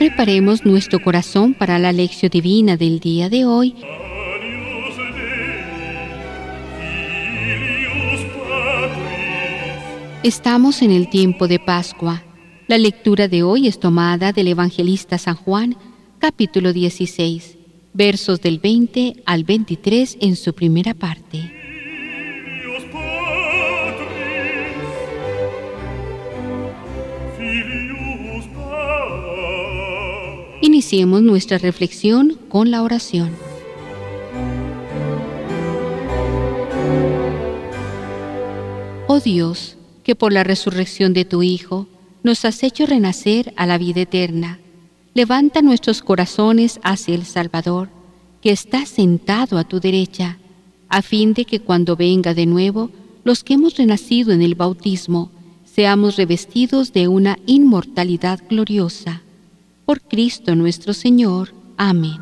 Preparemos 0.00 0.64
nuestro 0.64 1.02
corazón 1.02 1.52
para 1.52 1.78
la 1.78 1.92
lección 1.92 2.30
divina 2.30 2.78
del 2.78 3.00
día 3.00 3.28
de 3.28 3.44
hoy. 3.44 3.74
Estamos 10.22 10.80
en 10.80 10.90
el 10.90 11.10
tiempo 11.10 11.48
de 11.48 11.58
Pascua. 11.58 12.22
La 12.66 12.78
lectura 12.78 13.28
de 13.28 13.42
hoy 13.42 13.66
es 13.66 13.78
tomada 13.78 14.32
del 14.32 14.48
evangelista 14.48 15.18
San 15.18 15.34
Juan, 15.34 15.76
capítulo 16.18 16.72
16, 16.72 17.58
versos 17.92 18.40
del 18.40 18.58
20 18.58 19.22
al 19.26 19.44
23 19.44 20.16
en 20.22 20.36
su 20.36 20.54
primera 20.54 20.94
parte. 20.94 21.59
Iniciemos 30.92 31.22
nuestra 31.22 31.56
reflexión 31.56 32.36
con 32.48 32.72
la 32.72 32.82
oración. 32.82 33.30
Oh 39.06 39.20
Dios, 39.20 39.76
que 40.02 40.16
por 40.16 40.32
la 40.32 40.42
resurrección 40.42 41.12
de 41.12 41.24
tu 41.24 41.44
Hijo 41.44 41.86
nos 42.24 42.44
has 42.44 42.64
hecho 42.64 42.86
renacer 42.86 43.54
a 43.56 43.66
la 43.66 43.78
vida 43.78 44.00
eterna, 44.00 44.58
levanta 45.14 45.62
nuestros 45.62 46.02
corazones 46.02 46.80
hacia 46.82 47.14
el 47.14 47.24
Salvador, 47.24 47.88
que 48.42 48.50
está 48.50 48.84
sentado 48.84 49.58
a 49.58 49.64
tu 49.64 49.78
derecha, 49.78 50.38
a 50.88 51.02
fin 51.02 51.34
de 51.34 51.44
que 51.44 51.60
cuando 51.60 51.94
venga 51.94 52.34
de 52.34 52.46
nuevo, 52.46 52.90
los 53.22 53.44
que 53.44 53.54
hemos 53.54 53.76
renacido 53.76 54.32
en 54.32 54.42
el 54.42 54.56
bautismo, 54.56 55.30
seamos 55.64 56.16
revestidos 56.16 56.92
de 56.92 57.06
una 57.06 57.38
inmortalidad 57.46 58.40
gloriosa. 58.50 59.22
Por 59.90 60.02
Cristo 60.02 60.54
nuestro 60.54 60.94
Señor. 60.94 61.52
Amén. 61.76 62.20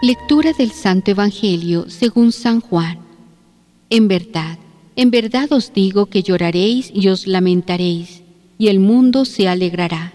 Lectura 0.00 0.54
del 0.54 0.70
Santo 0.70 1.10
Evangelio 1.10 1.90
según 1.90 2.32
San 2.32 2.62
Juan. 2.62 2.98
En 3.90 4.08
verdad, 4.08 4.58
en 4.96 5.10
verdad 5.10 5.52
os 5.52 5.74
digo 5.74 6.06
que 6.06 6.22
lloraréis 6.22 6.90
y 6.94 7.08
os 7.08 7.26
lamentaréis, 7.26 8.22
y 8.56 8.68
el 8.68 8.80
mundo 8.80 9.26
se 9.26 9.46
alegrará. 9.46 10.14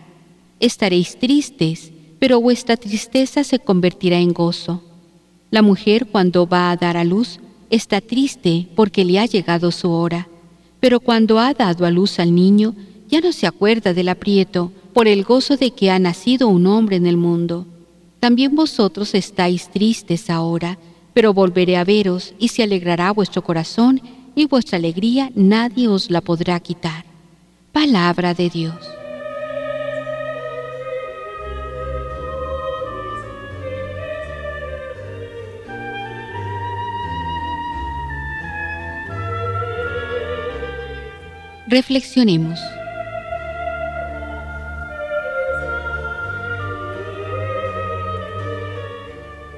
Estaréis 0.59 1.19
tristes, 1.19 1.91
pero 2.17 2.41
vuestra 2.41 2.75
tristeza 2.77 3.43
se 3.43 3.59
convertirá 3.59 4.17
en 4.17 4.33
gozo. 4.33 4.94
La 5.55 5.61
mujer 5.61 6.07
cuando 6.07 6.45
va 6.45 6.69
a 6.69 6.75
dar 6.75 6.97
a 6.97 7.05
luz 7.05 7.39
está 7.69 8.01
triste 8.01 8.67
porque 8.75 9.05
le 9.05 9.19
ha 9.19 9.25
llegado 9.25 9.71
su 9.71 9.89
hora, 9.89 10.27
pero 10.81 10.99
cuando 10.99 11.39
ha 11.39 11.53
dado 11.53 11.85
a 11.85 11.91
luz 11.91 12.19
al 12.19 12.35
niño 12.35 12.75
ya 13.07 13.21
no 13.21 13.31
se 13.31 13.47
acuerda 13.47 13.93
del 13.93 14.09
aprieto 14.09 14.73
por 14.93 15.07
el 15.07 15.23
gozo 15.23 15.55
de 15.55 15.71
que 15.71 15.91
ha 15.91 15.97
nacido 15.97 16.49
un 16.49 16.67
hombre 16.67 16.97
en 16.97 17.05
el 17.05 17.15
mundo. 17.15 17.65
También 18.19 18.53
vosotros 18.53 19.15
estáis 19.15 19.69
tristes 19.69 20.29
ahora, 20.29 20.77
pero 21.13 21.33
volveré 21.33 21.77
a 21.77 21.85
veros 21.85 22.33
y 22.37 22.49
se 22.49 22.61
alegrará 22.61 23.13
vuestro 23.13 23.41
corazón 23.41 24.01
y 24.35 24.47
vuestra 24.47 24.77
alegría 24.77 25.31
nadie 25.35 25.87
os 25.87 26.11
la 26.11 26.19
podrá 26.19 26.59
quitar. 26.59 27.05
Palabra 27.71 28.33
de 28.33 28.49
Dios. 28.49 28.75
Reflexionemos. 41.67 42.59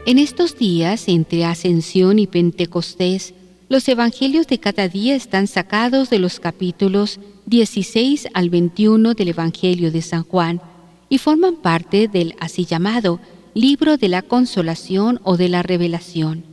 En 0.06 0.18
estos 0.18 0.58
días, 0.58 1.10
entre 1.10 1.44
Ascensión 1.44 2.18
y 2.18 2.28
Pentecostés, 2.28 3.34
los 3.68 3.90
evangelios 3.90 4.48
de 4.48 4.58
cada 4.58 4.88
día 4.88 5.16
están 5.16 5.48
sacados 5.48 6.10
de 6.10 6.20
los 6.20 6.40
capítulos 6.40 7.20
16 7.48 8.30
al 8.34 8.50
21 8.50 9.14
del 9.14 9.28
Evangelio 9.28 9.92
de 9.92 10.02
San 10.02 10.24
Juan 10.24 10.62
y 11.10 11.18
forman 11.18 11.58
parte 11.58 12.08
del 12.08 12.36
así 12.40 12.64
llamado 12.64 13.20
Libro 13.54 13.98
de 13.98 14.08
la 14.08 14.22
Consolación 14.22 15.20
o 15.24 15.36
de 15.36 15.50
la 15.50 15.62
Revelación. 15.62 16.46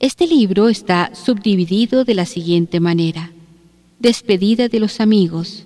Este 0.00 0.26
libro 0.26 0.68
está 0.68 1.14
subdividido 1.14 2.04
de 2.04 2.14
la 2.14 2.26
siguiente 2.26 2.80
manera. 2.80 3.30
Despedida 4.04 4.68
de 4.68 4.80
los 4.80 5.00
amigos, 5.00 5.64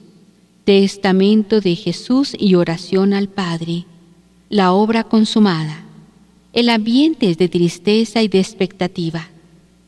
testamento 0.62 1.60
de 1.60 1.74
Jesús 1.74 2.36
y 2.38 2.54
oración 2.54 3.12
al 3.12 3.28
Padre, 3.28 3.84
la 4.48 4.72
obra 4.72 5.02
consumada. 5.02 5.84
El 6.52 6.68
ambiente 6.68 7.30
es 7.30 7.38
de 7.38 7.48
tristeza 7.48 8.22
y 8.22 8.28
de 8.28 8.38
expectativa. 8.38 9.28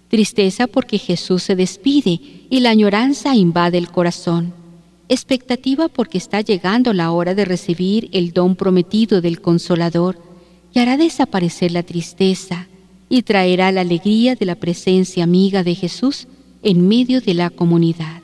Tristeza 0.08 0.66
porque 0.66 0.98
Jesús 0.98 1.44
se 1.44 1.54
despide 1.54 2.20
y 2.50 2.58
la 2.58 2.70
añoranza 2.70 3.36
invade 3.36 3.78
el 3.78 3.88
corazón. 3.88 4.52
Expectativa 5.08 5.86
porque 5.86 6.18
está 6.18 6.40
llegando 6.40 6.92
la 6.92 7.12
hora 7.12 7.36
de 7.36 7.44
recibir 7.44 8.08
el 8.10 8.32
don 8.32 8.56
prometido 8.56 9.20
del 9.20 9.40
Consolador 9.40 10.20
que 10.72 10.80
hará 10.80 10.96
desaparecer 10.96 11.70
la 11.70 11.84
tristeza 11.84 12.66
y 13.08 13.22
traerá 13.22 13.70
la 13.70 13.82
alegría 13.82 14.34
de 14.34 14.46
la 14.46 14.56
presencia 14.56 15.22
amiga 15.22 15.62
de 15.62 15.76
Jesús 15.76 16.26
en 16.64 16.88
medio 16.88 17.20
de 17.20 17.34
la 17.34 17.50
comunidad. 17.50 18.22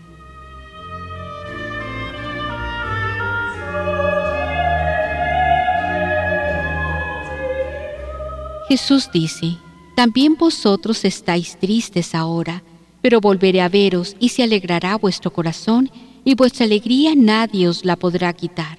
Jesús 8.76 9.08
dice, 9.10 9.56
también 9.94 10.34
vosotros 10.34 11.06
estáis 11.06 11.56
tristes 11.56 12.14
ahora, 12.14 12.62
pero 13.00 13.22
volveré 13.22 13.62
a 13.62 13.70
veros 13.70 14.14
y 14.20 14.28
se 14.28 14.42
alegrará 14.42 14.96
vuestro 14.98 15.32
corazón 15.32 15.90
y 16.26 16.34
vuestra 16.34 16.66
alegría 16.66 17.14
nadie 17.16 17.68
os 17.68 17.86
la 17.86 17.96
podrá 17.96 18.34
quitar. 18.34 18.76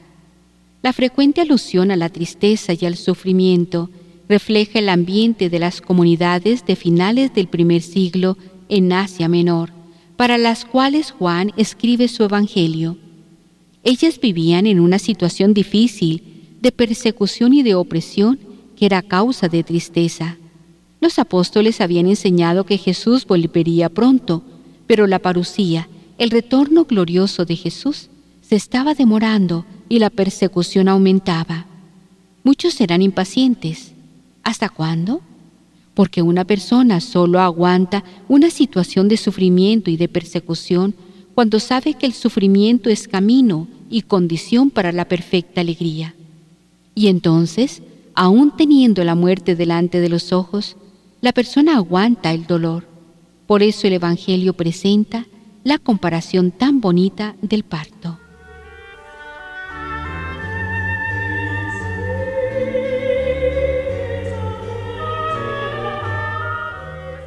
La 0.83 0.93
frecuente 0.93 1.41
alusión 1.41 1.89
a 1.89 1.95
la 1.95 2.09
tristeza 2.09 2.73
y 2.79 2.85
al 2.85 2.95
sufrimiento 2.95 3.89
refleja 4.29 4.77
el 4.77 4.89
ambiente 4.89 5.49
de 5.49 5.57
las 5.57 5.81
comunidades 5.81 6.63
de 6.63 6.75
finales 6.75 7.33
del 7.33 7.47
primer 7.47 7.81
siglo 7.81 8.37
en 8.69 8.93
Asia 8.93 9.27
Menor, 9.27 9.71
para 10.15 10.37
las 10.37 10.63
cuales 10.63 11.09
Juan 11.09 11.53
escribe 11.57 12.07
su 12.07 12.23
Evangelio. 12.23 12.97
Ellas 13.83 14.19
vivían 14.19 14.67
en 14.67 14.79
una 14.79 14.99
situación 14.99 15.55
difícil 15.55 16.21
de 16.61 16.71
persecución 16.71 17.55
y 17.55 17.63
de 17.63 17.73
opresión 17.73 18.46
que 18.77 18.85
era 18.85 19.01
causa 19.01 19.49
de 19.49 19.63
tristeza. 19.63 20.37
Los 21.01 21.19
apóstoles 21.19 21.81
habían 21.81 22.07
enseñado 22.07 22.63
que 22.63 22.77
Jesús 22.77 23.25
volvería 23.25 23.89
pronto, 23.89 24.43
pero 24.85 25.07
la 25.07 25.19
parucía, 25.19 25.89
el 26.17 26.29
retorno 26.29 26.85
glorioso 26.85 27.43
de 27.43 27.55
Jesús, 27.55 28.09
se 28.41 28.55
estaba 28.55 28.93
demorando 28.93 29.65
y 29.89 29.99
la 29.99 30.09
persecución 30.09 30.87
aumentaba. 30.87 31.65
Muchos 32.43 32.79
eran 32.79 33.01
impacientes. 33.01 33.91
¿Hasta 34.43 34.69
cuándo? 34.69 35.21
Porque 35.93 36.21
una 36.21 36.45
persona 36.45 37.01
solo 37.01 37.39
aguanta 37.39 38.03
una 38.29 38.49
situación 38.49 39.09
de 39.09 39.17
sufrimiento 39.17 39.89
y 39.89 39.97
de 39.97 40.07
persecución 40.07 40.95
cuando 41.35 41.59
sabe 41.59 41.95
que 41.95 42.05
el 42.05 42.13
sufrimiento 42.13 42.89
es 42.89 43.07
camino 43.07 43.67
y 43.89 44.03
condición 44.03 44.69
para 44.69 44.91
la 44.91 45.05
perfecta 45.05 45.61
alegría. 45.61 46.15
Y 46.95 47.07
entonces, 47.07 47.81
aún 48.17 48.49
teniendo 48.57 49.03
la 49.03 49.13
muerte 49.13 49.55
delante 49.55 50.01
de 50.01 50.09
los 50.09 50.33
ojos, 50.33 50.75
la 51.21 51.33
persona 51.33 51.75
aguanta 51.75 52.31
el 52.31 52.47
dolor. 52.47 52.87
Por 53.45 53.61
eso 53.61 53.85
el 53.85 53.93
Evangelio 53.93 54.53
presenta 54.53 55.27
la 55.63 55.77
comparación 55.77 56.49
tan 56.49 56.81
bonita 56.81 57.35
del 57.43 57.63
parto. 57.63 58.17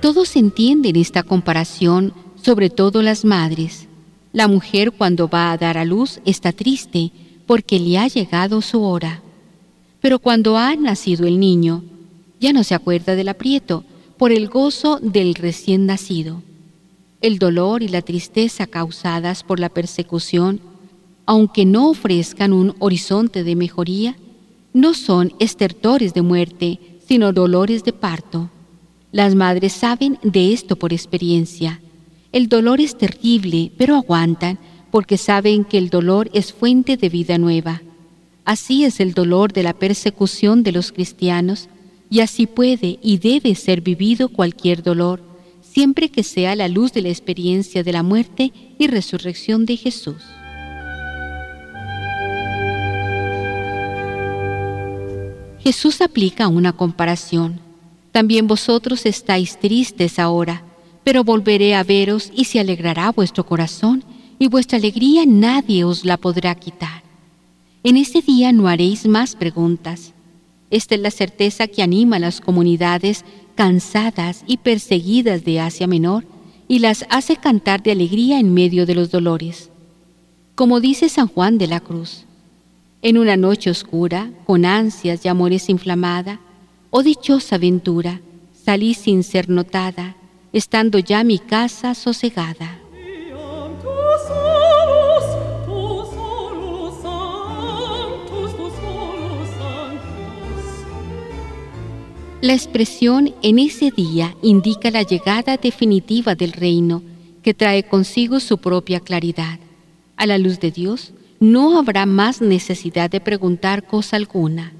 Todos 0.03 0.35
entienden 0.35 0.97
esta 0.97 1.23
comparación, 1.23 2.13
sobre 2.35 2.69
todo 2.69 3.01
las 3.03 3.25
madres. 3.25 3.87
La 4.33 4.49
mujer 4.49 4.91
cuando 4.91 5.29
va 5.29 5.53
a 5.53 5.57
dar 5.57 5.79
a 5.79 5.85
luz 5.85 6.21
está 6.25 6.51
triste 6.51 7.13
porque 7.47 7.79
le 7.79 7.97
ha 7.97 8.09
llegado 8.09 8.61
su 8.61 8.83
hora. 8.83 9.23
Pero 10.01 10.19
cuando 10.19 10.57
ha 10.57 10.75
nacido 10.77 11.27
el 11.27 11.39
niño, 11.39 11.85
ya 12.41 12.53
no 12.53 12.65
se 12.65 12.75
acuerda 12.75 13.15
del 13.15 13.29
aprieto 13.29 13.85
por 14.17 14.33
el 14.33 14.49
gozo 14.49 14.99
del 15.01 15.35
recién 15.35 15.87
nacido. 15.87 16.43
El 17.21 17.39
dolor 17.39 17.83
y 17.83 17.89
la 17.89 18.03
tristeza 18.03 18.67
causadas 18.67 19.43
por 19.43 19.61
la 19.61 19.69
persecución, 19.69 20.61
aunque 21.27 21.67
no 21.67 21.91
ofrezcan 21.91 22.53
un 22.53 22.75
horizonte 22.79 23.45
de 23.45 23.57
mejoría, 23.57 24.17
no 24.73 24.95
son 24.95 25.33
estertores 25.39 26.15
de 26.15 26.23
muerte, 26.23 26.81
sino 27.07 27.33
dolores 27.33 27.85
de 27.85 27.93
parto. 27.93 28.51
Las 29.13 29.35
madres 29.35 29.73
saben 29.73 30.19
de 30.23 30.53
esto 30.53 30.77
por 30.77 30.93
experiencia. 30.93 31.81
El 32.33 32.49
dolor 32.49 32.81
es 32.81 32.97
terrible, 32.97 33.73
pero 33.77 33.97
aguantan 33.97 34.59
porque 34.91 35.19
saben 35.19 35.65
que 35.65 35.79
el 35.79 35.91
dolor 35.91 36.31
es 36.33 36.53
fuente 36.53 36.97
de 36.97 37.09
vida 37.09 37.37
nueva. 37.37 37.83
Así 38.45 38.85
es 38.85 39.01
el 39.01 39.15
dolor 39.15 39.53
de 39.53 39.63
la 39.63 39.75
persecución 39.75 40.63
de 40.63 40.73
los 40.73 40.93
cristianos, 40.93 41.69
y 42.11 42.21
así 42.21 42.47
puede 42.47 42.99
y 43.03 43.19
debe 43.19 43.55
ser 43.55 43.81
vivido 43.81 44.29
cualquier 44.29 44.83
dolor, 44.83 45.23
siempre 45.63 46.09
que 46.09 46.23
sea 46.23 46.57
la 46.57 46.69
luz 46.69 46.93
de 46.93 47.03
la 47.03 47.09
experiencia 47.09 47.85
de 47.85 47.93
la 47.93 48.03
muerte 48.03 48.53
y 48.79 48.87
resurrección 48.89 49.67
de 49.67 49.77
Jesús. 49.77 50.23
Jesús 55.61 56.01
aplica 56.01 56.49
una 56.49 56.73
comparación. 56.73 57.61
También 58.13 58.47
vosotros 58.49 59.07
estáis 59.07 59.59
tristes 59.59 60.19
ahora, 60.19 60.65
pero 61.05 61.23
volveré 61.23 61.75
a 61.75 61.85
veros 61.85 62.33
y 62.35 62.47
se 62.47 62.59
alegrará 62.59 63.13
vuestro 63.13 63.47
corazón, 63.47 64.03
y 64.39 64.49
vuestra 64.49 64.79
alegría 64.79 65.25
nadie 65.27 65.85
os 65.85 66.05
la 66.05 66.17
podrá 66.17 66.55
quitar. 66.55 67.10
En 67.83 67.97
ese 67.97 68.21
día 68.21 68.53
no 68.53 68.69
haréis 68.69 69.07
más 69.07 69.37
preguntas. 69.37 70.13
Esta 70.71 70.95
es 70.95 71.01
la 71.01 71.11
certeza 71.11 71.67
que 71.67 71.83
anima 71.83 72.17
a 72.17 72.21
las 72.21 72.41
comunidades 72.41 73.25
cansadas 73.55 74.45
y 74.47 74.59
perseguidas 74.59 75.45
de 75.45 75.61
Asia 75.61 75.87
Menor 75.87 76.25
y 76.69 76.81
las 76.81 77.07
hace 77.09 77.37
cantar 77.37 77.83
de 77.83 77.93
alegría 77.93 78.39
en 78.39 78.53
medio 78.53 78.85
de 78.85 78.95
los 78.95 79.11
dolores. 79.11 79.71
Como 80.55 80.81
dice 80.81 81.09
San 81.09 81.27
Juan 81.27 81.57
de 81.57 81.67
la 81.69 81.81
Cruz, 81.81 82.27
en 83.03 83.17
una 83.17 83.37
noche 83.37 83.71
oscura, 83.71 84.31
con 84.47 84.67
ansias 84.67 85.25
y 85.25 85.29
amores 85.29 85.71
inflamada, 85.71 86.39
oh 86.91 87.03
dichosa 87.03 87.57
aventura, 87.57 88.21
salí 88.53 88.93
sin 88.93 89.23
ser 89.23 89.49
notada, 89.49 90.17
estando 90.53 90.99
ya 90.99 91.25
mi 91.25 91.39
casa 91.39 91.95
sosegada. 91.95 92.80
La 102.43 102.55
expresión 102.55 103.35
en 103.43 103.59
ese 103.59 103.91
día 103.91 104.35
indica 104.41 104.91
la 104.91 105.03
llegada 105.03 105.59
definitiva 105.59 106.35
del 106.35 106.53
reino, 106.53 107.03
que 107.43 107.53
trae 107.53 107.83
consigo 107.83 108.41
su 108.41 108.57
propia 108.57 109.01
claridad. 109.01 109.59
A 110.17 110.25
la 110.25 110.39
luz 110.39 110.59
de 110.59 110.71
Dios, 110.71 111.13
no 111.39 111.79
habrá 111.79 112.07
más 112.07 112.41
necesidad 112.41 113.11
de 113.11 113.21
preguntar 113.21 113.87
cosa 113.87 114.17
alguna. 114.17 114.73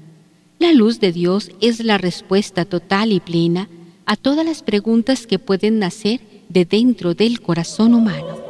La 0.57 0.73
luz 0.73 0.99
de 0.99 1.11
Dios 1.11 1.51
es 1.61 1.83
la 1.83 1.99
respuesta 1.99 2.65
total 2.65 3.11
y 3.11 3.19
plena 3.19 3.69
a 4.07 4.15
todas 4.15 4.43
las 4.43 4.63
preguntas 4.63 5.27
que 5.27 5.37
pueden 5.37 5.77
nacer 5.77 6.19
de 6.49 6.65
dentro 6.65 7.13
del 7.13 7.41
corazón 7.41 7.93
humano. 7.93 8.40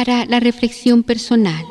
Para 0.00 0.24
la 0.24 0.40
reflexión 0.40 1.02
personal. 1.02 1.62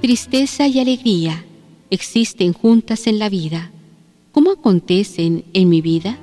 Tristeza 0.00 0.66
y 0.66 0.80
alegría 0.80 1.44
existen 1.88 2.52
juntas 2.52 3.06
en 3.06 3.20
la 3.20 3.28
vida. 3.28 3.70
¿Cómo 4.32 4.50
acontecen 4.50 5.44
en 5.52 5.68
mi 5.68 5.82
vida? 5.82 6.18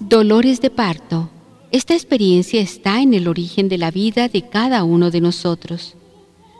Dolores 0.00 0.60
de 0.60 0.70
parto 0.70 1.30
esta 1.70 1.94
experiencia 1.94 2.60
está 2.60 3.02
en 3.02 3.12
el 3.12 3.28
origen 3.28 3.68
de 3.68 3.76
la 3.76 3.90
vida 3.90 4.28
de 4.28 4.42
cada 4.42 4.84
uno 4.84 5.10
de 5.10 5.20
nosotros. 5.20 5.96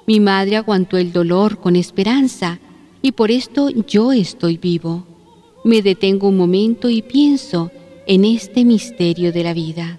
Mi 0.07 0.21
madre 0.21 0.57
aguantó 0.57 0.99
el 0.99 1.13
dolor 1.13 1.59
con 1.59 1.77
esperanza 1.77 2.61
y 3.01 3.13
por 3.13 3.31
esto 3.31 3.71
yo 3.71 4.13
estoy 4.13 4.59
vivo. 4.59 5.07
Me 5.65 5.83
detengo 5.83 6.29
un 6.29 6.37
momento 6.37 6.91
y 6.91 7.03
pienso 7.03 7.71
en 8.07 8.25
este 8.25 8.65
misterio 8.65 9.33
de 9.33 9.43
la 9.43 9.55
vida. 9.55 9.99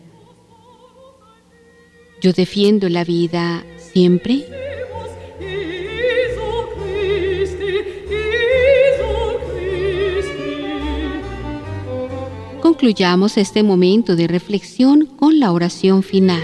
Yo 2.22 2.34
defiendo 2.34 2.90
la 2.90 3.04
vida 3.04 3.66
siempre. 3.78 4.46
Concluyamos 12.80 13.36
este 13.36 13.62
momento 13.62 14.16
de 14.16 14.26
reflexión 14.26 15.06
con 15.06 15.38
la 15.38 15.52
oración 15.52 16.02
final. 16.02 16.42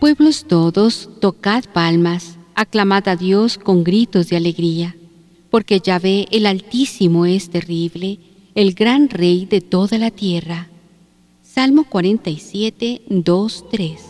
Pueblos 0.00 0.46
todos, 0.48 1.10
tocad 1.20 1.62
palmas, 1.72 2.38
aclamad 2.56 3.06
a 3.06 3.14
Dios 3.14 3.56
con 3.56 3.84
gritos 3.84 4.28
de 4.30 4.36
alegría, 4.36 4.96
porque 5.48 5.78
Yahvé 5.78 6.26
el 6.32 6.46
Altísimo 6.46 7.24
es 7.24 7.50
terrible, 7.50 8.18
el 8.56 8.74
gran 8.74 9.08
Rey 9.08 9.46
de 9.46 9.60
toda 9.60 9.96
la 9.96 10.10
tierra. 10.10 10.66
Salmo 11.44 11.84
47, 11.84 13.02
2, 13.08 13.64
3. 13.70 14.09